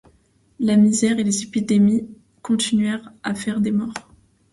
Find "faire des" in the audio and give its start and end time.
3.35-3.69